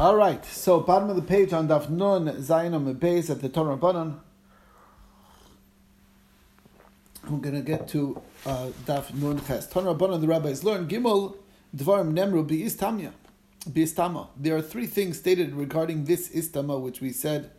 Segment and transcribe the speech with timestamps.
[0.00, 3.76] All right, so bottom of the page on Daf Nun Zayin Beis at the Torah
[3.76, 4.18] Rabbanon.
[7.28, 9.68] We're going to get to uh, Daf Nun Ches.
[9.68, 11.36] Torah Rabbanon, the rabbis learn Gimel
[11.76, 13.12] Dvarim Nemru Beistamya.
[13.68, 14.28] Beistama.
[14.38, 17.50] There are three things stated regarding this istama, which we said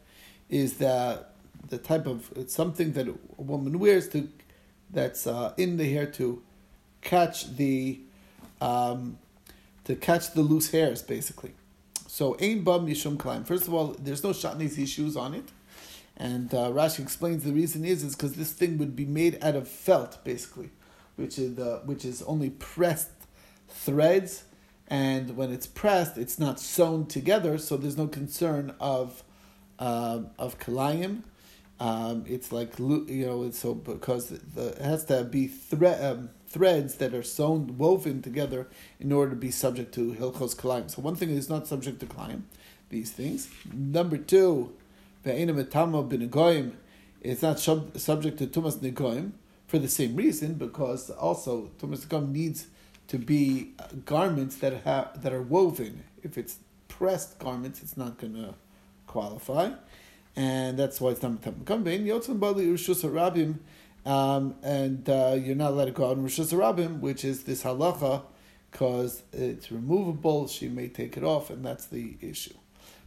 [0.50, 1.24] is the
[1.70, 4.28] the type of something that a woman wears to
[4.90, 6.42] that's uh, in the hair to
[7.02, 8.00] catch the
[8.60, 9.20] um,
[9.84, 11.54] to catch the loose hairs, basically.
[12.22, 13.44] So, Ein Ba Mishum Klaim.
[13.44, 15.50] First of all, there's no shatnez shoes on it.
[16.16, 19.56] And uh, Rashi explains the reason is is because this thing would be made out
[19.56, 20.70] of felt, basically,
[21.16, 23.10] which is which is only pressed
[23.68, 24.44] threads,
[24.88, 29.24] and when it's pressed, it's not sewn together, so there's no concern of
[29.80, 31.24] uh, of kalayim.
[31.80, 36.06] Um, it's like you know, so because the, it has to be thread.
[36.06, 38.68] Um, threads that are sewn, woven together
[39.00, 40.92] in order to be subject to Hilchos Kalayim.
[40.92, 42.44] So one thing is not subject to Kalayim,
[42.90, 43.50] these things.
[43.74, 44.74] Number two,
[45.24, 45.52] it's
[47.42, 49.32] not sub- subject to Tumas Negoyim
[49.68, 52.68] for the same reason, because also Tumas Negoyim needs
[53.08, 56.04] to be uh, garments that have that are woven.
[56.24, 58.56] If it's pressed garments, it's not going to
[59.08, 59.72] qualify,
[60.36, 61.64] and that's why it's not Metam
[64.06, 67.64] Um, and uh, you're not allowed to go out in Rosh Hashanah, which is this
[67.64, 68.24] halacha,
[68.72, 70.48] because it's removable.
[70.48, 72.56] She may take it off, and that's the issue.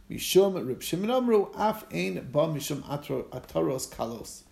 [0.09, 4.43] Mishum Rib Shimon Amru Af Ein Ba Mishum Kalos.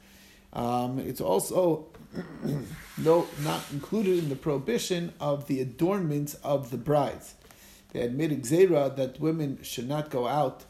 [0.51, 1.87] Um, it's also
[2.97, 7.35] no not included in the prohibition of the adornments of the brides.
[7.91, 10.65] They had made a that women should not go out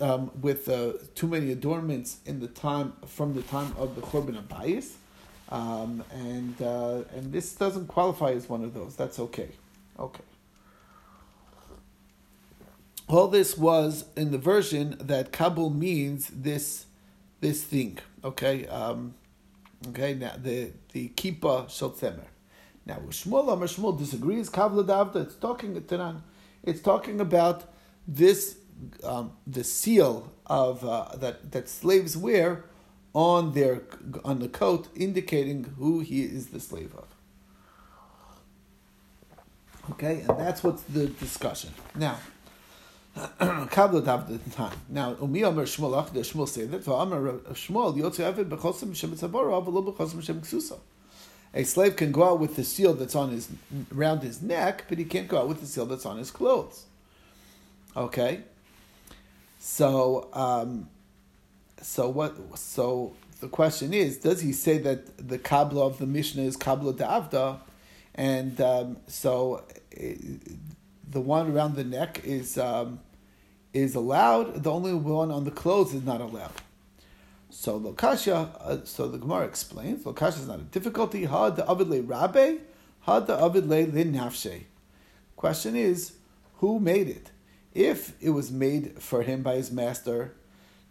[0.00, 4.42] um, with uh, too many adornments in the time from the time of the Churban
[4.42, 4.94] Abayis,
[5.50, 8.96] um, and uh, and this doesn't qualify as one of those.
[8.96, 9.50] That's okay.
[9.98, 10.24] Okay.
[13.08, 16.86] All this was in the version that Kabul means this
[17.40, 17.98] this thing.
[18.24, 18.66] Okay.
[18.66, 19.14] Um,
[19.88, 20.14] okay.
[20.14, 21.94] Now the the kippah shel
[22.86, 24.50] Now Shmuel Amar Shmuel disagrees.
[24.50, 25.26] Kavla Davda.
[25.26, 25.76] It's talking
[26.62, 27.64] It's talking about
[28.06, 28.57] this
[29.04, 32.64] um, the seal of uh, that that slaves wear
[33.14, 33.82] on their
[34.24, 37.06] on the coat, indicating who he is the slave of.
[39.92, 42.18] Okay, and that's what's the discussion now.
[43.16, 44.78] Kabla dav the time.
[44.88, 46.84] Now, umi amar Shmuel Shmuel say that.
[46.84, 50.78] Shmuel avid bechosim shem tzabora avalo bechosim shem ksusa.
[51.54, 53.48] A slave can go out with the seal that's on his
[53.96, 56.84] around his neck, but he can't go out with the seal that's on his clothes.
[57.96, 58.42] Okay,
[59.58, 60.88] so, um,
[61.82, 62.58] so what?
[62.58, 66.94] So the question is, does he say that the kabla of the Mishnah is kabla
[66.94, 67.58] da'avda,
[68.14, 70.54] and um, so it, eh,
[71.10, 73.00] the one around the neck is um,
[73.72, 74.62] is allowed.
[74.62, 76.52] The only one on the clothes is not allowed.
[77.50, 78.50] So lokasha.
[78.60, 81.24] Uh, so the Gemara explains lokasha is not a difficulty.
[81.24, 82.58] Ha the avid le rabbe,
[83.00, 84.64] ha the avid le nafshe.
[85.36, 86.14] Question is,
[86.56, 87.30] who made it?
[87.78, 90.34] If it was made for him by his master,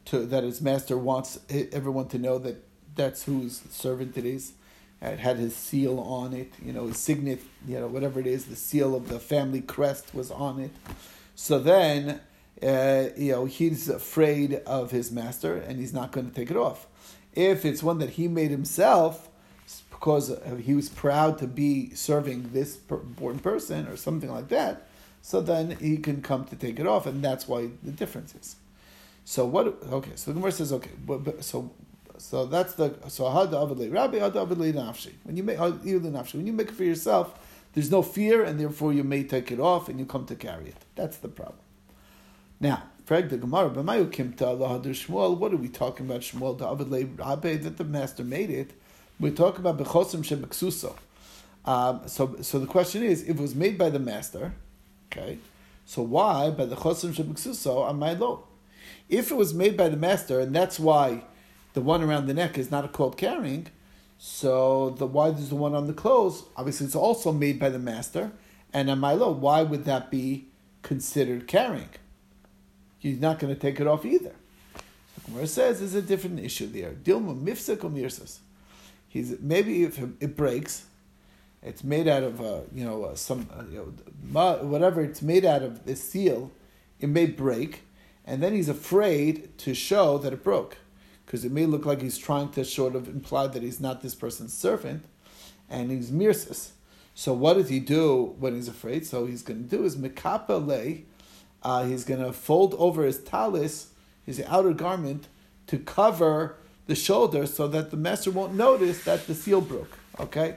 [0.06, 2.64] to that his master wants everyone to know that
[2.96, 4.54] that's whose servant it is,
[5.02, 8.46] it had his seal on it, you know, his signet, you know, whatever it is,
[8.46, 10.72] the seal of the family crest was on it.
[11.36, 12.22] So then,
[12.64, 16.58] uh, you know, he's afraid of his master and he's not going to take it
[16.58, 16.88] off.
[17.34, 19.30] If it's one that he made himself,
[19.90, 20.32] because
[20.64, 24.87] he was proud to be serving this important person or something like that,
[25.28, 28.56] so then he can come to take it off, and that's why the difference is.
[29.26, 29.68] So what?
[29.92, 31.70] Okay, so the Gemara says, okay, but, but, so
[32.18, 35.12] so that's the so had avidle rabbi had avidle nafshi.
[35.24, 37.38] When you make nafshi, when you make it for yourself,
[37.74, 40.70] there's no fear, and therefore you may take it off, and you come to carry
[40.70, 40.86] it.
[40.96, 41.60] That's the problem.
[42.62, 45.38] Now, Frag the Gemara, b'mayu kimta lahadur Shmuel.
[45.38, 46.22] What are we talking about?
[46.22, 48.72] Shmuel the avidle rabbi that the master made it.
[49.20, 50.96] We're talking about bechosim shebeksuso.
[51.66, 54.54] Um, so, so the question is, if it was made by the master,
[55.12, 55.40] Okay,
[55.86, 58.44] so why by the chosim shebiksuso on my low?
[59.10, 61.24] If it was made by the master, and that's why
[61.74, 63.68] the one around the neck is not called carrying,
[64.18, 66.44] so the why is the one on the clothes?
[66.58, 68.32] Obviously, it's also made by the master,
[68.74, 70.48] and on my low, why would that be
[70.82, 71.90] considered carrying?
[73.00, 74.36] He's not going to take it off either.
[74.76, 76.92] So Gemara says there's a different issue there.
[76.92, 78.40] Dilma mifsek.
[79.08, 80.87] He's maybe if it breaks,
[81.68, 83.94] it's made out of uh, you know uh, some uh, you
[84.32, 86.52] know, whatever it's made out of the seal,
[87.00, 87.84] it may break,
[88.26, 90.78] and then he's afraid to show that it broke,
[91.26, 94.16] because it may look like he's trying to sort of imply that he's not this
[94.16, 95.06] person's servant,
[95.70, 96.72] and he's mirsis.
[97.14, 99.06] So what does he do when he's afraid?
[99.06, 101.04] So he's going to do is mekapele
[101.64, 103.88] uh, he's going to fold over his talis,
[104.26, 105.28] his outer garment,
[105.68, 106.56] to cover
[106.86, 109.98] the shoulder so that the master won't notice that the seal broke.
[110.20, 110.56] Okay?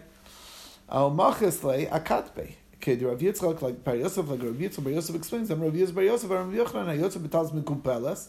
[0.93, 2.55] Al-Machisle akatbe.
[2.75, 5.73] Okay, the Rav Yitzchak, like Bar Yosef, like Rav Yitzchak, Bar Yosef explains, I'm Rav
[5.73, 8.29] Yitzchak, Bar Yosef, Rav Yochanan, HaYotzeh b'taz mekupeles,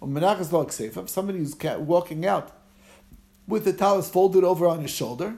[0.00, 2.50] or menachas lo aksefa, somebody who's walking out
[3.46, 5.36] with the talis folded over on his shoulder,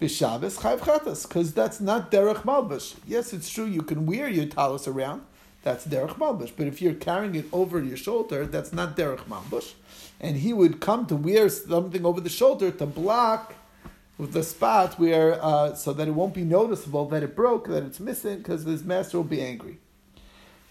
[0.00, 2.94] b'shabbos, chayv chatas, because that's not derech malbush.
[3.06, 5.20] Yes, it's true, you can wear your talis around,
[5.62, 9.74] that's derech malbush, but if you're carrying it over your shoulder, that's not derech malbush.
[10.18, 13.54] And he would come to wear something over the shoulder to block
[14.26, 18.00] the spot where, uh, so that it won't be noticeable that it broke, that it's
[18.00, 19.78] missing, because his master will be angry.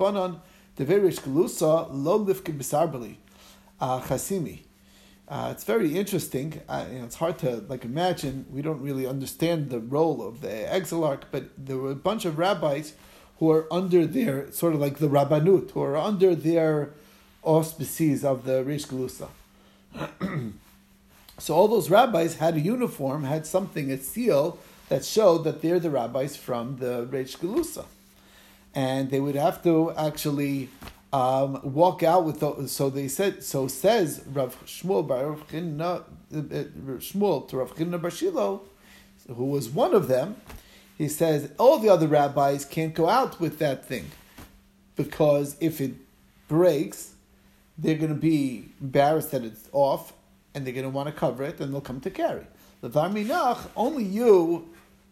[2.57, 3.15] Bisarbali
[3.79, 4.59] uh, Chasimi.
[5.27, 6.59] Uh, it's very interesting.
[6.67, 8.47] Uh, you know, it's hard to like imagine.
[8.49, 12.39] We don't really understand the role of the exilarch, but there were a bunch of
[12.39, 12.93] rabbis
[13.37, 16.93] who are under their sort of like the rabbanut, who are under their
[17.44, 19.30] auspices of the Rish Galusa.
[21.38, 24.59] so all those rabbis had a uniform, had something, a seal
[24.89, 27.86] that showed that they're the rabbis from the Rish Galusa.
[28.75, 30.69] And they would have to actually
[31.12, 32.71] um, walk out with those.
[32.71, 36.03] So they said, so says Rav Shmuel, Rav Chinna, uh,
[37.00, 38.62] Shmuel to Rav Chinna
[39.36, 40.36] who was one of them,
[40.97, 44.12] he says, all the other rabbis can't go out with that thing
[44.95, 45.94] because if it
[46.47, 47.13] breaks,
[47.81, 50.13] they're going to be embarrassed that it's off,
[50.53, 52.45] and they're going to want to cover it, and they'll come to carry.
[52.83, 54.69] Levar minach, only you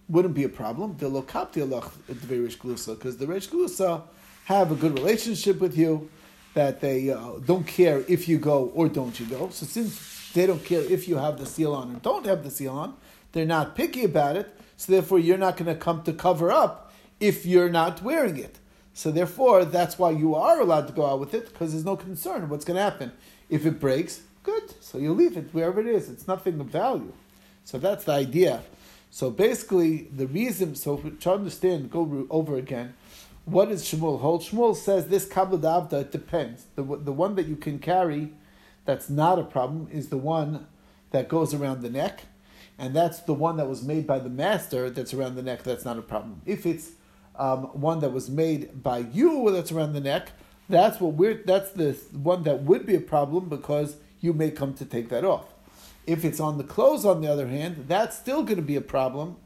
[0.09, 0.93] wouldn't be a problem.
[0.93, 4.01] Because the Rish Glusa
[4.45, 6.09] have a good relationship with you,
[6.53, 9.49] that they uh, don't care if you go or don't you go.
[9.49, 12.49] So since they don't care if you have the seal on or don't have the
[12.49, 12.95] seal on,
[13.31, 14.49] they're not picky about it.
[14.75, 18.57] So therefore, you're not going to come to cover up if you're not wearing it.
[18.97, 21.95] So therefore, that's why you are allowed to go out with it because there's no
[21.95, 23.11] concern what's going to happen.
[23.47, 24.73] If it breaks, good.
[24.81, 26.09] So you leave it wherever it is.
[26.09, 27.13] It's nothing of value.
[27.63, 28.63] So that's the idea.
[29.11, 30.73] So basically, the reason.
[30.73, 32.95] So to understand, go over again.
[33.45, 34.41] What is Shmuel hold?
[34.41, 36.01] Shmuel says this kabbalah davda.
[36.01, 36.65] It depends.
[36.73, 38.33] The the one that you can carry,
[38.85, 40.65] that's not a problem, is the one
[41.11, 42.23] that goes around the neck,
[42.79, 44.89] and that's the one that was made by the master.
[44.89, 45.61] That's around the neck.
[45.61, 46.41] That's not a problem.
[46.47, 46.93] If it's
[47.37, 50.31] um, one that was made by you that's around the neck,
[50.69, 54.73] that's what we're that's the one that would be a problem because you may come
[54.75, 55.53] to take that off.
[56.05, 58.81] If it's on the clothes, on the other hand, that's still going to be a
[58.81, 59.37] problem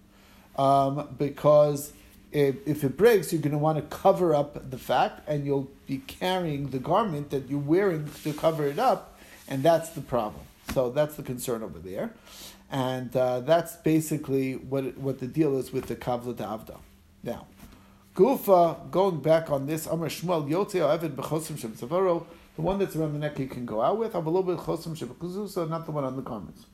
[0.58, 1.94] um, because
[2.32, 5.70] if, if it breaks, you're going to want to cover up the fact, and you'll
[5.88, 9.18] be carrying the garment that you're wearing to cover it up,
[9.48, 10.44] and that's the problem.
[10.74, 12.12] So that's the concern over there,
[12.72, 16.78] and uh, that's basically what what the deal is with the kavla avda.
[17.24, 17.48] Now.
[18.16, 22.26] Gufa, going back on this, Amr Shmuel, Yotzei Evid Bechosim Shem Tzavaro,
[22.56, 24.58] the one that's around the neck you can go out with, have a little bit
[24.58, 26.66] Chosim Shem so not the one on the garments.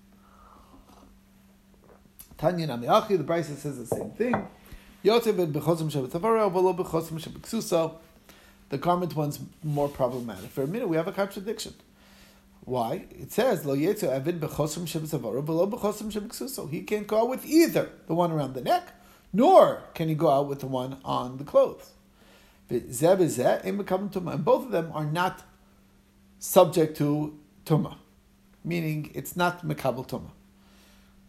[2.39, 4.33] Tanya Namiachi, the brisa says the same thing.
[5.05, 7.91] Yotzei Evid Bechosim Shem Tzavaro, a little bit Chosim Shem
[8.69, 10.49] The garment one's more problematic.
[10.49, 11.75] For a minute, we have a contradiction.
[12.67, 13.05] Why?
[13.11, 17.29] It says lo yetzu avid bechosim shem tzavaro v'lo bechosim shem He can't go out
[17.29, 18.91] with either the one around the neck
[19.33, 21.91] nor can he go out with the one on the clothes.
[22.69, 25.43] And both of them are not
[26.39, 27.97] subject to tuma,
[28.63, 30.31] meaning it's not mekabel tuma.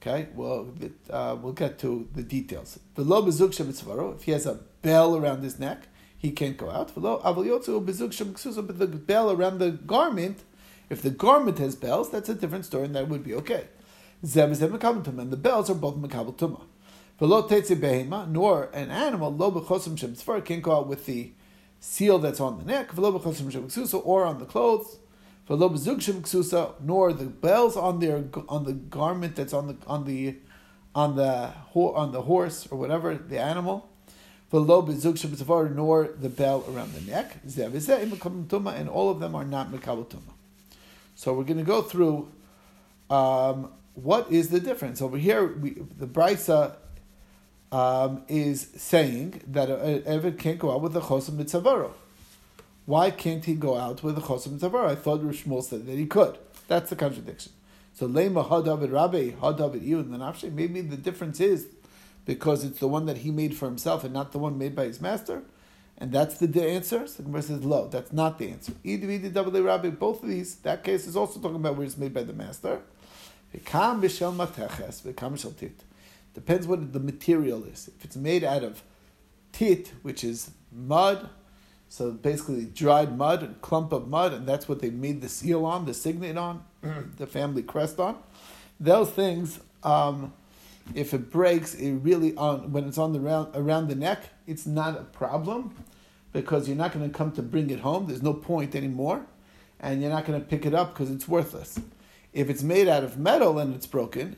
[0.00, 0.68] Okay, well,
[1.11, 2.78] uh, we'll get to the details.
[2.96, 6.92] If he has a bell around his neck, he can't go out.
[6.94, 10.44] But the bell around the garment,
[10.88, 13.66] if the garment has bells, that's a different story, and that would be okay.
[14.23, 16.62] And the bells are both mekabel tuma.
[17.20, 21.32] Nor an animal, lo b'chosim can't go out with the
[21.80, 24.98] seal that's on the neck, v'lo b'chosim or on the clothes,
[25.48, 30.37] v'lo b'zug nor the bells on their on the garment that's on the on the
[30.94, 33.88] on the on the horse or whatever the animal,
[34.52, 37.38] v'lo b'zug nor the bell around the neck.
[37.44, 40.34] And all of them are not mekabel tuma.
[41.16, 42.30] So we're going to go through.
[43.10, 45.44] Um, what is the difference over here?
[45.56, 46.76] We, the brisa
[47.70, 51.92] um, is saying that an can't go out with a chosim mitzavaro.
[52.87, 54.88] Why can't he go out with a chosim mitzavaro?
[54.88, 56.38] I thought Rishmol said that he could.
[56.66, 57.52] That's the contradiction.
[57.94, 60.52] So lema hadavid rabbi hadavid you and the nafshe.
[60.52, 61.66] Maybe the difference is
[62.25, 64.84] because it's the one that he made for himself and not the one made by
[64.84, 65.42] his master.
[66.00, 67.06] And that's the answer.
[67.08, 71.08] So the Gemara says, "Lo, that's not the answer." Rabbi, both of these, that case
[71.08, 72.82] is also talking about where it's made by the master.
[76.38, 77.90] Depends what the material is.
[77.99, 78.85] If it's made out of
[79.50, 81.28] tit, which is mud,
[81.88, 85.66] so basically dried mud, a clump of mud, and that's what they made the seal
[85.66, 86.62] on, the signet on,
[87.16, 88.18] the family crest on.
[88.78, 90.33] Those things, um,
[90.95, 94.64] if it breaks, it really on when it's on the round, around the neck, it's
[94.64, 95.75] not a problem
[96.33, 98.07] because you're not going to come to bring it home.
[98.07, 99.26] There's no point anymore,
[99.80, 101.80] and you're not going to pick it up because it's worthless.
[102.33, 104.37] If it's made out of metal and it's broken,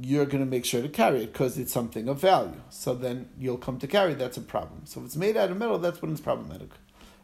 [0.00, 2.60] you're going to make sure to carry it because it's something of value.
[2.70, 4.14] So then you'll come to carry.
[4.14, 4.82] That's a problem.
[4.84, 6.70] So if it's made out of metal, that's when it's problematic.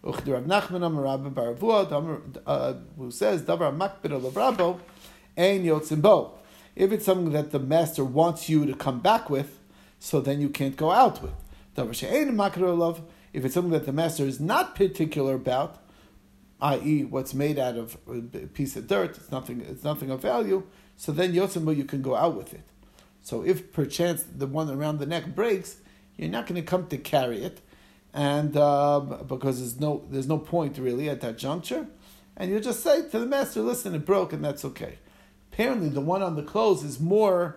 [0.05, 0.13] Uh,
[2.97, 3.45] who says.
[6.75, 9.61] If it's something that the master wants you to come back with,
[9.99, 11.35] so then you can't go out with.
[11.77, 15.79] If it's something that the master is not particular about,
[16.61, 20.65] i.e., what's made out of a piece of dirt, it's nothing, it's nothing of value,
[20.97, 22.65] so then Yotzimbo, you can go out with it.
[23.23, 25.77] So if perchance the one around the neck breaks,
[26.17, 27.61] you're not going to come to carry it,
[28.13, 31.87] and uh, because there's no there's no point really at that juncture,
[32.37, 34.99] and you just say to the master, "Listen, it broke, and that's okay."
[35.53, 37.57] Apparently, the one on the clothes is more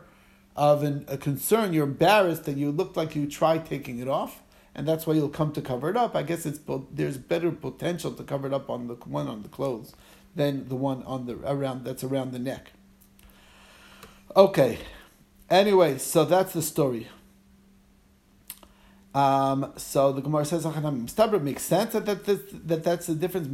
[0.55, 1.73] of an, a concern.
[1.73, 4.41] You're embarrassed that you looked like you tried taking it off,
[4.73, 6.15] and that's why you'll come to cover it up.
[6.15, 6.59] I guess it's
[6.91, 9.93] there's better potential to cover it up on the one on the clothes
[10.35, 12.71] than the one on the around that's around the neck.
[14.35, 14.79] Okay.
[15.49, 17.07] Anyway, so that's the story.
[19.13, 23.47] Um, so the Gemara says, "Stabra makes sense that, that, that, that that's the difference."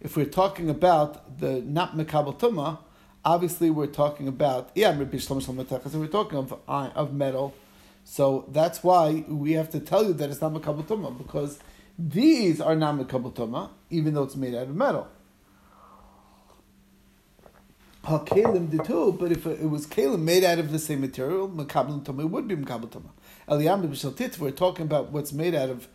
[0.00, 2.78] If we're talking about the not mekabel tuma,
[3.22, 7.54] obviously we're talking about yeah, we're talking of of metal.
[8.04, 11.58] So that's why we have to tell you that it's not mekabel tuma because
[11.98, 15.06] these are not mekabel tuma, even though it's made out of metal.
[18.02, 22.02] Kalim did too, but if it was kalim made out of the same material, makabel
[22.02, 23.10] tuma, it would be makabel tuma.
[23.48, 25.88] Eliyam b'shaltit, we're talking about what's made out of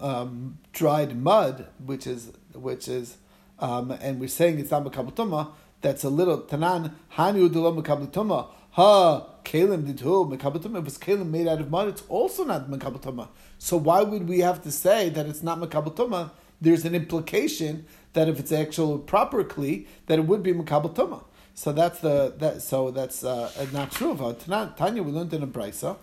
[0.00, 3.18] um, dried mud, which is which is,
[3.60, 5.50] um, and we're saying it's not makabel tuma.
[5.80, 8.48] That's a little tanan hani udelo makabel tuma.
[8.70, 10.78] Ha kalim did too makabel tuma.
[10.78, 13.28] If it was kalim made out of mud, it's also not makabel tuma.
[13.58, 16.30] So why would we have to say that it's not makabel tuma?
[16.60, 21.22] There's an implication that if it's actual proper kli, that it would be makabel tuma.
[21.54, 22.62] So that's the that.
[22.62, 24.10] So that's uh, not true.
[24.10, 24.44] Of
[24.76, 25.96] Tanya, we learned in a brisa.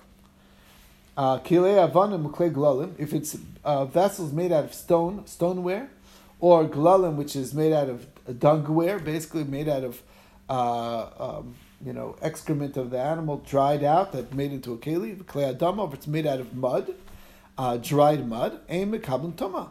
[1.17, 1.39] Uh,
[2.97, 5.89] if it's uh, vessels made out of stone, stoneware,
[6.39, 10.01] or glalim, which is made out of dungware, basically made out of
[10.49, 11.55] uh, um,
[11.85, 15.21] you know excrement of the animal dried out that made into a keli.
[15.25, 16.95] Klei adama, if it's made out of mud,
[17.57, 19.69] uh, dried mud, aim mekabel toma.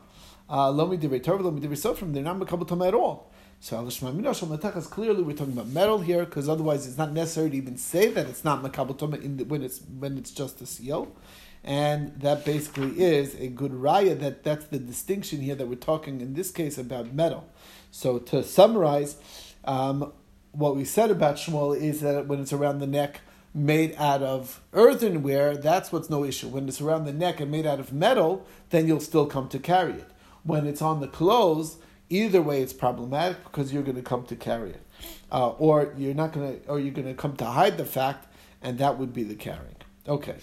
[0.48, 3.29] Uh, lomi divrei Torah, lomi divrei sofrim, they're not mekabel toma at all.
[3.62, 7.76] So Alishma clearly we're talking about metal here, because otherwise it's not necessary to even
[7.76, 11.14] say that it's not Makabal Toma when it's when it's just a seal.
[11.62, 16.22] And that basically is a good raya that that's the distinction here that we're talking
[16.22, 17.46] in this case about metal.
[17.90, 19.18] So to summarize,
[19.66, 20.10] um,
[20.52, 23.20] what we said about Shmuel is that when it's around the neck,
[23.52, 26.48] made out of earthenware, that's what's no issue.
[26.48, 29.58] When it's around the neck and made out of metal, then you'll still come to
[29.58, 30.08] carry it.
[30.44, 31.76] When it's on the clothes,
[32.10, 34.82] Either way, it's problematic because you're going to come to carry it,
[35.30, 38.26] uh, or you're not going to, or you're going to come to hide the fact,
[38.60, 39.76] and that would be the carrying.
[40.08, 40.36] Okay,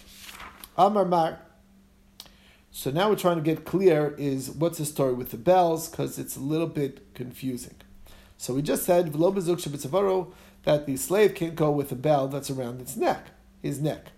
[0.78, 1.40] Amar Mar.
[2.72, 6.20] So now we're trying to get clear is what's the story with the bells because
[6.20, 7.76] it's a little bit confusing.
[8.38, 12.96] So we just said that the slave can't go with a bell that's around its
[12.96, 13.32] neck,
[13.62, 14.12] his neck.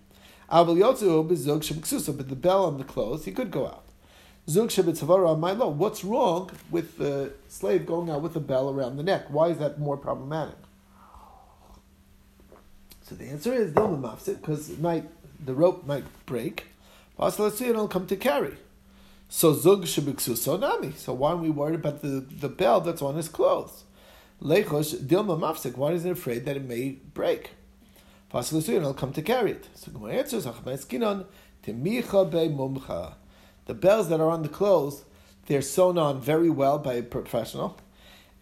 [0.50, 3.84] But the bell on the clothes, he could go out.
[4.50, 9.26] Zug What's wrong with the slave going out with a bell around the neck?
[9.28, 10.56] Why is that more problematic?
[13.02, 15.08] So the answer is Dilma because might
[15.44, 16.66] the rope might break.
[17.18, 18.56] Vasalasu it'll come to carry.
[19.28, 20.92] So Zug so Nami.
[20.96, 23.84] So why are we worried about the, the bell that's on his clothes?
[24.42, 27.50] Lechosh Dilma Mafsik, why is he afraid that it may break?
[28.34, 29.68] Vasalasu it'll come to carry it.
[29.74, 31.26] So the answer is Achmaiskinon
[31.64, 33.14] Timicha Be Mumcha.
[33.70, 35.04] The bells that are on the clothes,
[35.46, 37.78] they're sewn on very well by a professional,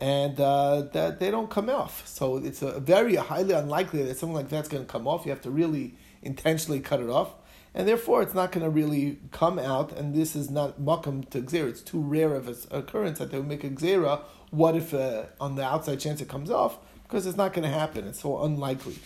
[0.01, 2.09] and uh, that they don't come off.
[2.09, 5.27] So it's a very highly unlikely that something like that's going to come off.
[5.27, 7.35] You have to really intentionally cut it off,
[7.75, 9.93] and therefore it's not going to really come out.
[9.93, 11.69] And this is not makam to xera.
[11.69, 14.23] It's too rare of an occurrence that they would make a xera.
[14.51, 16.79] What if uh, on the outside chance it comes off?
[17.03, 18.09] Because it's not going to happen.
[18.09, 18.97] It's so unlikely.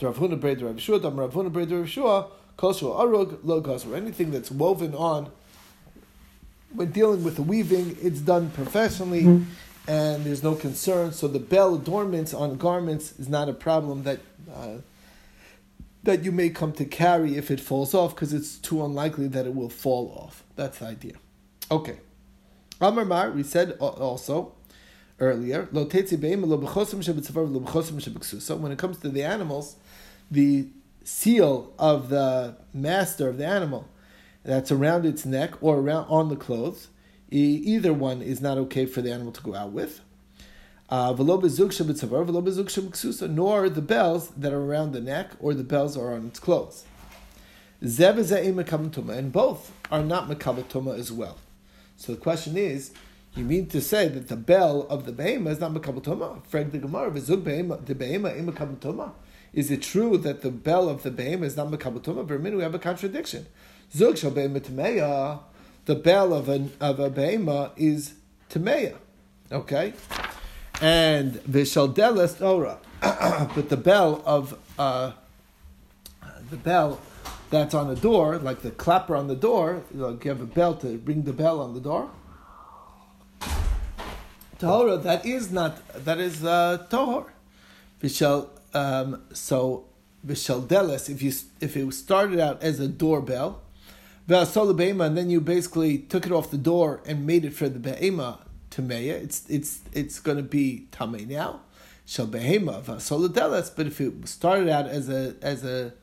[0.00, 3.94] Rav Huna Rav Rav Shua, arug lo.
[3.96, 5.32] Anything that's woven on
[6.72, 9.44] when dealing with the weaving, it's done professionally, mm-hmm.
[9.88, 11.12] and there's no concern.
[11.12, 14.20] So the bell adornments on garments is not a problem that
[14.54, 14.76] uh,
[16.02, 19.46] that you may come to carry if it falls off, because it's too unlikely that
[19.46, 20.42] it will fall off.
[20.56, 21.14] That's the idea.
[21.70, 21.98] Okay.
[22.80, 24.54] Amar Mar, we said also
[25.18, 25.84] earlier, So
[28.56, 29.76] when it comes to the animals,
[30.30, 30.68] the
[31.04, 33.86] seal of the master of the animal
[34.42, 36.88] that's around its neck or around on the clothes,
[37.30, 40.00] either one is not okay for the animal to go out with.
[40.88, 41.28] Uh, nor
[43.68, 46.84] the bells that are around the neck or the bells are on its clothes.
[47.80, 51.38] And both are not mekabatuma as well.
[51.96, 52.92] So the question is,
[53.36, 56.44] you mean to say that the bell of the behema is not mekabatuma?
[56.44, 57.12] Frag the Gemara,
[59.52, 62.26] Is it true that the bell of the behema is not mekabatuma?
[62.26, 63.46] Vermin, we have a contradiction.
[63.94, 68.14] Zug the bell of a of a behema is
[68.48, 68.96] tameya.
[69.50, 69.94] Okay?
[70.80, 72.78] and vishaldelas Torah,
[73.54, 75.12] but the bell of uh,
[76.50, 77.00] the bell
[77.50, 80.98] that's on the door, like the clapper on the door, you, have a bell to
[81.04, 82.10] ring the bell on the door.
[84.58, 87.26] Torah, that is not that is uh, tohor.
[88.02, 89.84] Vishal, um, so
[90.26, 91.10] vishaldelas.
[91.10, 93.60] If you if it started out as a doorbell,
[94.30, 98.38] and then you basically took it off the door and made it for the be'ema,
[98.70, 101.60] tameya, it's it's it's going to be tamei now.
[102.06, 103.74] Shall behema vasoladelas.
[103.74, 105.94] But if it started out as a as a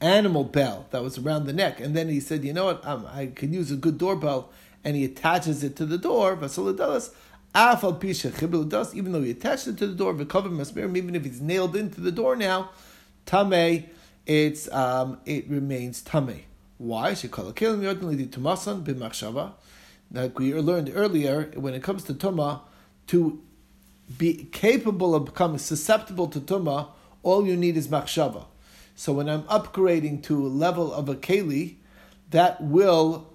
[0.00, 3.06] animal bell that was around the neck, and then he said, you know what, um,
[3.12, 4.50] I could use a good doorbell,
[4.82, 7.10] and he attaches it to the door vasoladelas.
[7.54, 11.24] Afal pisha dust, even though he attached it to the door, v'kover masmirim, even if
[11.24, 12.70] it's nailed into the door now,
[13.26, 13.86] tamei,
[14.26, 16.42] it's um, it remains tamei.
[16.78, 17.14] Why?
[17.14, 19.52] She called a kilim yodin tumasan
[20.12, 22.60] like we learned earlier, when it comes to tuma,
[23.08, 23.42] to
[24.16, 26.88] be capable of becoming susceptible to tuma,
[27.22, 28.44] all you need is machshava.
[28.94, 31.76] So when I'm upgrading to a level of a keli,
[32.30, 33.28] that will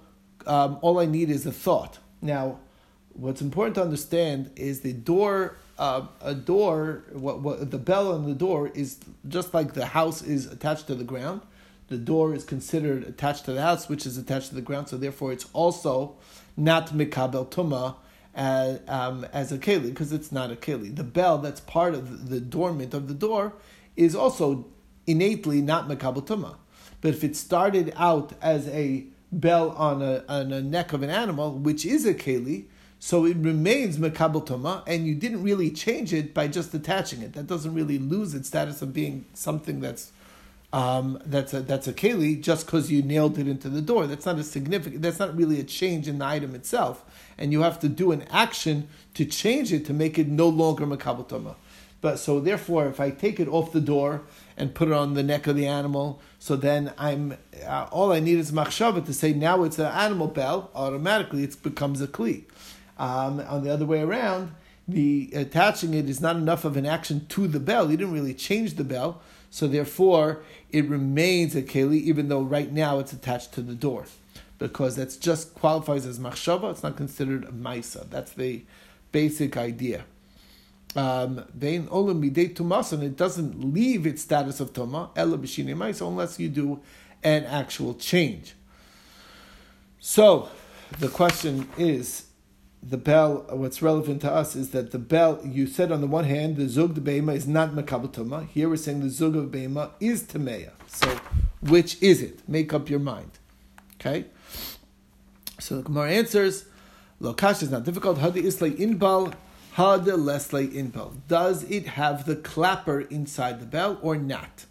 [0.46, 2.00] um, all I need is a thought.
[2.22, 2.60] Now,
[3.14, 5.58] what's important to understand is the door.
[5.78, 8.98] Uh, a door, what, what the bell on the door is
[9.28, 11.42] just like the house is attached to the ground.
[11.90, 14.90] The door is considered attached to the house, which is attached to the ground.
[14.90, 16.16] So therefore, it's also
[16.56, 17.96] not mikabel tuma
[18.36, 20.96] as, um, as a keli because it's not a keli.
[20.96, 23.54] The bell that's part of the dormant of the door
[23.96, 24.66] is also
[25.08, 26.56] innately not mikabel tuma.
[27.02, 31.10] But if it started out as a bell on a, on a neck of an
[31.10, 32.66] animal, which is a keli,
[33.00, 37.34] so it remains mekabel tuma, and you didn't really change it by just attaching it.
[37.34, 40.12] That doesn't really lose its status of being something that's
[40.72, 44.06] um, that's a that's a keli just because you nailed it into the door.
[44.06, 45.02] That's not a significant.
[45.02, 47.04] That's not really a change in the item itself,
[47.38, 50.86] and you have to do an action to change it to make it no longer
[50.86, 51.56] makabel
[52.02, 54.22] But so therefore, if I take it off the door
[54.58, 58.20] and put it on the neck of the animal, so then I'm uh, all I
[58.20, 60.70] need is machshava to say now it's an animal bell.
[60.76, 62.44] Automatically, it becomes a kli.
[63.00, 64.54] Um, on the other way around,
[64.88, 67.90] the attaching it is not enough of an action to the bell.
[67.90, 72.72] You didn't really change the bell, so therefore it remains a keli, even though right
[72.72, 74.06] now it's attached to the door,
[74.58, 76.72] because that's just qualifies as machshava.
[76.72, 78.10] It's not considered a maisa.
[78.10, 78.64] That's the
[79.12, 80.06] basic idea.
[80.96, 86.82] Um, it doesn't leave its status of tuma ela maisa unless you do
[87.24, 88.56] an actual change.
[90.00, 90.50] So
[91.00, 92.26] the question is
[92.82, 96.24] the bell, what's relevant to us is that the bell, you said on the one
[96.24, 99.92] hand, the zug de beima is not makabel Here we're saying the zug of beima
[100.00, 100.72] is tameya.
[100.88, 101.20] So,
[101.62, 102.48] which is it?
[102.48, 103.32] Make up your mind.
[103.96, 104.26] Okay?
[105.60, 106.66] So the Gemara answers,
[107.22, 108.20] Lokash is not difficult.
[108.20, 109.34] Hadi islay inbal,
[109.76, 111.18] hada leslay inbal.
[111.28, 114.66] Does it have the clapper inside the bell or not?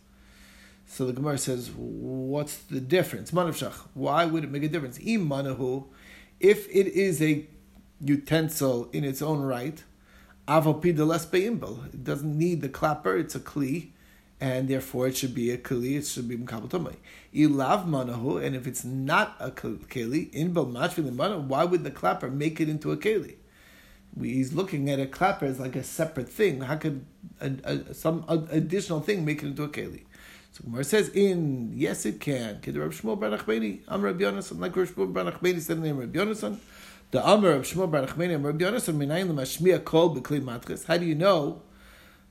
[0.87, 3.33] So the Gemara says, what's the difference?
[3.33, 3.75] Manavshach.
[3.92, 4.99] Why would it make a difference?
[4.99, 5.85] Im manahu,
[6.40, 7.47] if it is a
[8.00, 9.82] utensil in its own right.
[10.50, 13.90] It doesn't need the clapper, it's a kli,
[14.40, 16.96] and therefore it should be a kli, it should be mkabatomai.
[17.34, 22.30] Ilav manahu, and if it's not a keli, inbal mashvil mana, why would the clapper
[22.30, 23.34] make it into a keli?
[24.18, 26.62] He's looking at a clapper as like a separate thing.
[26.62, 27.04] How could
[27.40, 30.04] a, a, some additional thing make it into a keli?
[30.52, 34.58] So Gemara says, "In yes, it can." Kid Reb Shmuel Bar Nachmeni, I'm Reb Yonasan,
[34.58, 36.58] like Reb Shmuel Bar Nachmeni said the name Reb Yonasan.
[37.11, 40.85] The Amr of Shmuel Bar Nachmani Rabbi Yonasan Minayin Lemashmiya Kol B'Kli Matris.
[40.85, 41.62] How do you know?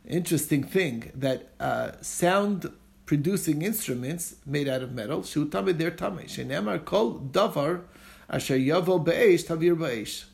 [0.08, 2.72] Interesting thing that uh, sound
[3.08, 7.86] producing instruments made out of metal shu tamid their tamid shenemar kol davar
[8.30, 10.26] asher yavo be'esh tavir be'esh.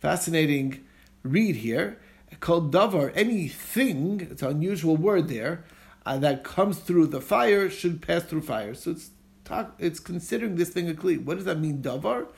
[0.00, 0.82] Fascinating
[1.22, 2.00] read here
[2.40, 5.64] called davar, anything, it's an unusual word there,
[6.06, 8.74] uh, that comes through the fire should pass through fire.
[8.74, 9.10] So it's
[9.44, 11.22] talk, it's considering this thing a kli.
[11.22, 12.28] What does that mean, davar?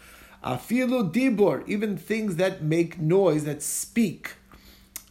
[0.44, 4.34] Afilu dibor, even things that make noise, that speak,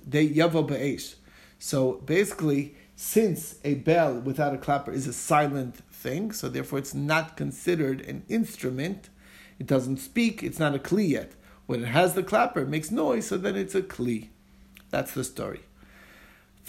[0.05, 1.15] they yavo be'esh.
[1.57, 6.93] So basically, since a bell without a clapper is a silent thing, so therefore it's
[6.93, 9.09] not considered an instrument,
[9.57, 11.31] it doesn't speak, it's not a kli yet.
[11.65, 14.27] When it has the clapper, it makes noise, so then it's a kli.
[14.91, 15.61] That's the story.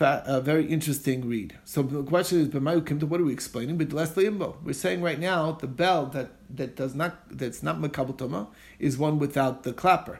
[0.01, 1.57] A very interesting read.
[1.65, 3.79] So the question is, but Mayukimta, what are we explaining?
[3.79, 7.81] But Leslie Imbo, we're saying right now the bell that, that does not that's not
[7.81, 8.49] makabel
[8.81, 10.19] is one without the clapper.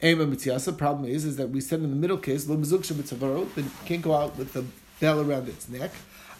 [0.00, 0.76] Ema mitziasa.
[0.78, 4.14] Problem is, is that we said in the middle case lo mezuk then can't go
[4.14, 4.64] out with the
[5.00, 5.90] bell around its neck.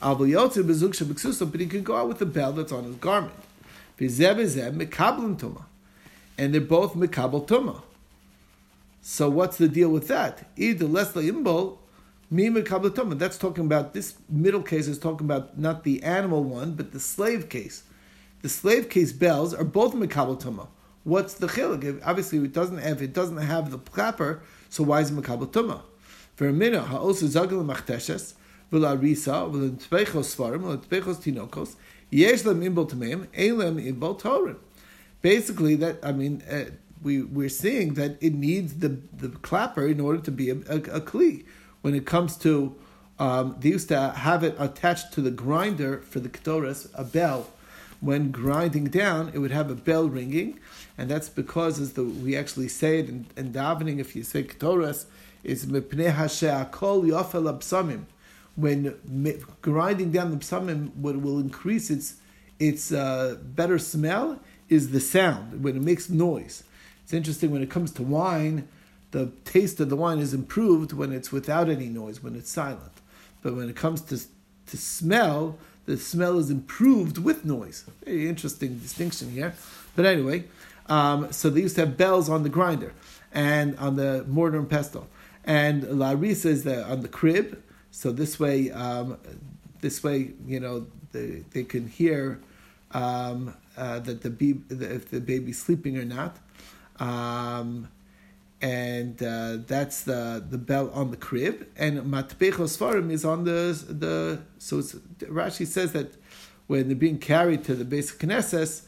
[0.01, 3.35] But he can go out with the bell that's on his garment.
[3.99, 4.11] And
[6.55, 7.83] they're both mikabel tuma.
[9.03, 10.47] So what's the deal with that?
[10.57, 11.79] Either lesla imbol,
[12.31, 13.19] mima kablatoma.
[13.19, 17.01] That's talking about this middle case is talking about not the animal one, but the
[17.01, 17.85] slave case.
[18.43, 20.69] The slave case bells are both mikablatoma.
[21.05, 22.01] What's the chilik?
[22.05, 24.43] Obviously, it doesn't have it doesn't have the clapper.
[24.69, 25.83] So why is it mikablatoma?
[26.35, 28.35] For ha'osu zagel machteshes
[28.73, 31.77] v'larisa v'lentpechos svarim v'lentpechos tinokos
[32.11, 34.57] yesh lem imbol tamim ein lem imbol torin.
[35.23, 36.43] Basically, that I mean.
[36.51, 36.71] Uh,
[37.03, 40.77] we we're seeing that it needs the the clapper in order to be a, a,
[40.77, 41.45] a kli.
[41.87, 42.75] When it comes to
[43.21, 47.47] um, they used to have it attached to the grinder for the ketores, a bell.
[48.01, 50.59] When grinding down, it would have a bell ringing,
[50.99, 54.43] and that's because, as the, we actually say it in, in davening, if you say
[54.43, 55.05] ketores,
[55.45, 58.07] is mipnei kol yofel absamim.
[58.57, 58.97] When
[59.63, 62.15] grinding down the psamim, what will increase its
[62.59, 66.65] its uh, better smell is the sound when it makes noise.
[67.05, 68.67] It's interesting when it comes to wine,
[69.17, 72.93] the taste of the wine is improved when it's without any noise, when it's silent.
[73.43, 74.21] But when it comes to,
[74.67, 77.85] to smell, the smell is improved with noise.
[78.05, 79.55] Very interesting distinction here.
[79.95, 80.45] But anyway,
[80.87, 82.93] um, so they used to have bells on the grinder
[83.33, 85.09] and on the mortar and pestle.
[85.45, 87.63] And La Risa is the, on the crib.
[87.91, 89.17] So this way, um,
[89.81, 92.39] this way, you know, they, they can hear
[92.91, 96.37] um, uh, that the, be- if the baby's sleeping or not.
[96.99, 97.89] Um,
[98.61, 103.85] and uh, that's the the bell on the crib, and matpechos farim is on the
[103.89, 104.41] the.
[104.59, 106.15] So Rashi says that
[106.67, 108.83] when they're being carried to the basic Knesset,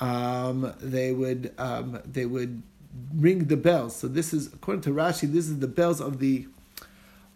[0.00, 2.62] um, they would um, they would
[3.14, 3.96] ring the bells.
[3.96, 6.46] So this is according to Rashi, this is the bells of the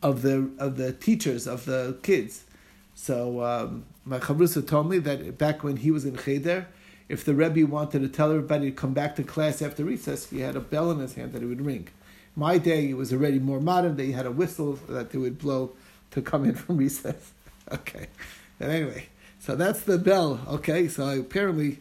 [0.02, 2.44] of the of the teachers of the kids.
[2.94, 6.66] So um, my chavrusa told me that back when he was in Cheder,
[7.08, 10.40] if the Rebbe wanted to tell everybody to come back to class after recess, he
[10.40, 11.88] had a bell in his hand that he would ring.
[12.34, 13.96] My day, it was already more modern.
[13.96, 15.72] They had a whistle that they would blow
[16.12, 17.32] to come in from recess.
[17.70, 18.08] Okay.
[18.58, 19.06] And anyway,
[19.38, 20.40] so that's the bell.
[20.48, 20.88] Okay.
[20.88, 21.78] So apparently,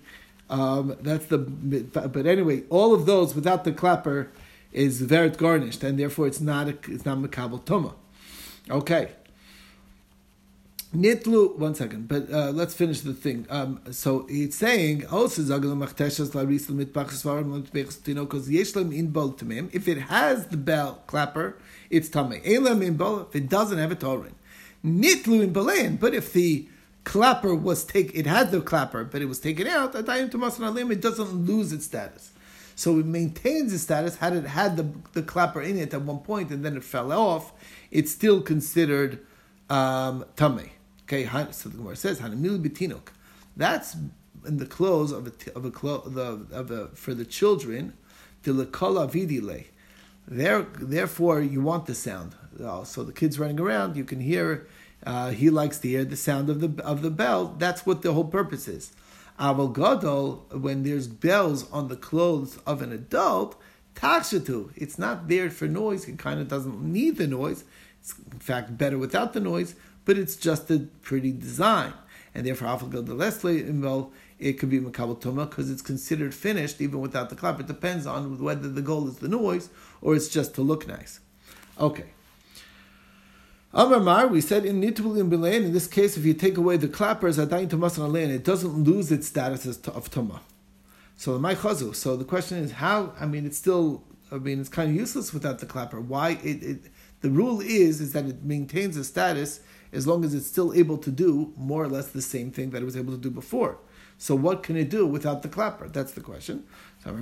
[0.49, 1.39] um, that's the.
[1.39, 4.29] But anyway, all of those without the clapper
[4.71, 7.93] is very garnished, and therefore it's not a, it's not makabel tuma.
[8.69, 9.09] Okay.
[10.95, 13.47] Nitlu, one second, but uh, let's finish the thing.
[13.49, 15.39] Um, so it's saying, if
[19.87, 21.57] it has the bell clapper,
[21.89, 22.45] it's tamei.
[22.45, 23.21] Elam in bol.
[23.21, 24.33] If it doesn't have a torin.
[24.83, 26.67] Nitlu in balein, but if the
[27.05, 31.71] clapper was taken, it had the clapper, but it was taken out, it doesn't lose
[31.71, 32.31] its status.
[32.75, 34.17] So it maintains its status.
[34.17, 37.13] Had it had the, the clapper in it at one point and then it fell
[37.13, 37.53] off,
[37.91, 39.25] it's still considered
[39.69, 40.71] um, tamei.
[41.13, 43.09] Okay, so the Gemara says Hanamil bitinuk.
[43.57, 43.97] That's
[44.47, 45.69] in the clothes of a of a
[46.09, 47.97] the of a for the children.
[48.45, 49.65] Vidile.
[50.25, 52.35] There, therefore, you want the sound.
[52.63, 54.67] Uh, so the kids running around, you can hear.
[55.05, 57.55] Uh, he likes to hear the sound of the of the bell.
[57.57, 58.93] That's what the whole purpose is.
[59.37, 63.61] Aval gadol, when there's bells on the clothes of an adult,
[63.95, 64.71] takshatu.
[64.77, 66.07] It's not there for noise.
[66.07, 67.65] It kind of doesn't need the noise.
[68.01, 71.93] It's in fact better without the noise but it's just a pretty design.
[72.33, 76.81] And therefore, Afal the Leslie involved it could be Makabal Tuma because it's considered finished
[76.81, 77.59] even without the clap.
[77.59, 79.69] It depends on whether the goal is the noise
[80.01, 81.19] or it's just to look nice.
[81.79, 82.05] Okay.
[83.73, 86.75] Amar Mar, we said in Nitbul in Bilayan, in this case, if you take away
[86.75, 90.39] the clappers, Adayin Tumas and it doesn't lose its status of Tuma.
[91.17, 91.93] So my chazu.
[91.95, 95.33] So the question is how, I mean, it's still, I mean, it's kind of useless
[95.33, 96.01] without the clapper.
[96.01, 96.31] Why?
[96.43, 96.79] It, it,
[97.21, 99.61] the rule is, is that it maintains a status
[99.93, 102.81] as long as it's still able to do more or less the same thing that
[102.81, 103.77] it was able to do before.
[104.17, 105.87] So what can it do without the clapper?
[105.87, 106.63] That's the question.
[107.03, 107.15] So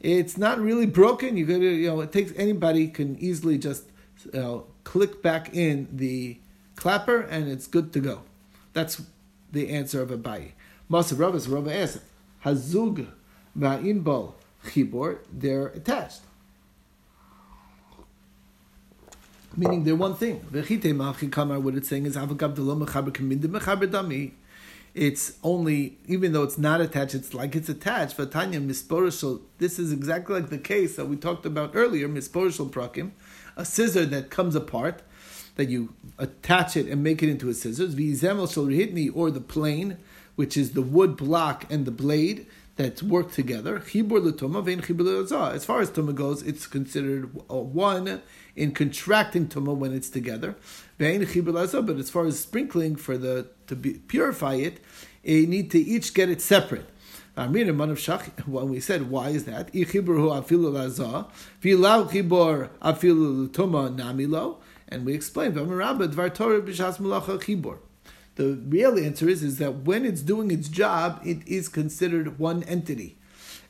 [0.00, 1.36] it's not really broken.
[1.36, 3.84] You got you know, it takes anybody can easily just
[4.32, 6.38] you know, click back in the
[6.76, 8.22] clapper and it's good to go.
[8.72, 9.02] That's
[9.50, 10.52] the answer of Abaye.
[10.90, 12.00] Masa Rava, Rava asked,
[12.44, 13.08] Hazug
[13.58, 16.20] va'in bol chibor, they're attached.
[19.56, 20.40] Meaning they're one thing.
[20.50, 20.70] What
[21.74, 22.16] it's saying is.
[24.94, 28.16] It's only, even though it's not attached, it's like it's attached.
[28.16, 29.42] Vatanya misporishal.
[29.58, 32.08] This is exactly like the case that we talked about earlier.
[32.08, 33.10] Misporishal prakim,
[33.56, 35.02] a scissor that comes apart,
[35.56, 37.94] that you attach it and make it into a scissors.
[37.94, 38.70] V'izemel shal
[39.14, 39.98] or the plane,
[40.34, 43.76] which is the wood block and the blade that work together.
[43.76, 48.22] As far as tuma goes, it's considered one
[48.56, 50.56] in contracting tuma when it's together.
[50.98, 54.80] But as far as sprinkling for the to be, purify it,
[55.22, 56.88] you need to each get it separate.
[57.34, 57.52] When
[58.70, 59.68] we said why is that?
[64.88, 65.64] And we explained the
[68.68, 73.18] real answer is, is that when it's doing its job, it is considered one entity.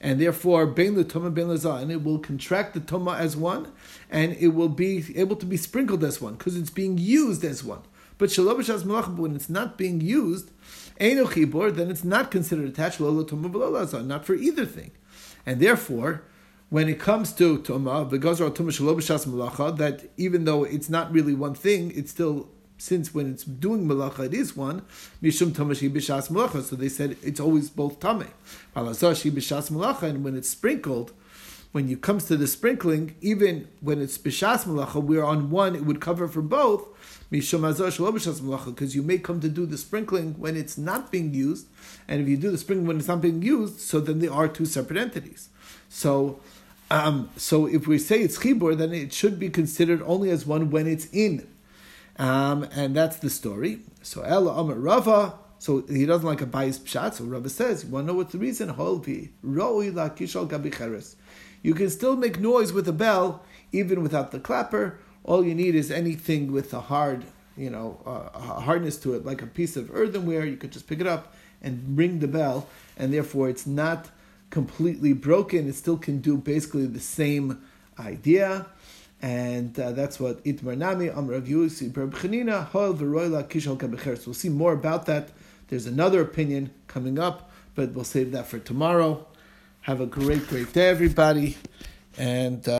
[0.06, 1.50] And therefore, bein l'toma bein
[1.82, 3.72] and it will contract the toma as one,
[4.08, 7.64] and it will be able to be sprinkled as one because it's being used as
[7.64, 7.80] one.
[8.16, 10.52] But shalom when it's not being used,
[11.00, 14.92] Eino chibor, then it's not considered attached not for either thing.
[15.44, 16.22] And therefore,
[16.70, 21.34] when it comes to tuma, begazar tuma shalom malacha, that even though it's not really
[21.34, 24.82] one thing, it's still since when it's doing malacha, it is one,
[25.22, 26.62] mishum tamashi b'shas malacha.
[26.62, 28.28] So they said it's always both tame.
[28.74, 31.12] Palazashi b'shas malacha, and when it's sprinkled,
[31.72, 35.84] when it comes to the sprinkling, even when it's b'shas malacha, we're on one, it
[35.84, 36.86] would cover for both.
[37.32, 41.66] Mishum malacha, because you may come to do the sprinkling when it's not being used,
[42.06, 44.48] and if you do the sprinkling when it's not being used, so then they are
[44.48, 45.48] two separate entities.
[45.88, 46.40] So.
[46.88, 50.70] Um, so if we say it's chibur, then it should be considered only as one
[50.70, 51.44] when it's in
[52.18, 53.80] um, and that's the story.
[54.02, 57.14] So Ella Amar Rava, so he doesn't like Abaye's pshat.
[57.14, 58.72] So Rava says, you want to know what's the reason?
[58.72, 61.14] Holvi roi la kishal.
[61.62, 64.98] You can still make noise with a bell even without the clapper.
[65.24, 67.24] All you need is anything with a hard,
[67.56, 70.46] you know, uh, hardness to it, like a piece of earthenware.
[70.46, 74.10] You could just pick it up and ring the bell, and therefore it's not
[74.50, 75.68] completely broken.
[75.68, 77.60] It still can do basically the same
[77.98, 78.66] idea
[79.26, 84.24] and uh, that's what Itmar Nami Amr Yusi Veroila Kishal.
[84.24, 85.30] We'll see more about that.
[85.66, 89.26] There's another opinion coming up, but we'll save that for tomorrow.
[89.80, 91.56] Have a great, great day, everybody,
[92.16, 92.68] and.
[92.68, 92.74] Uh,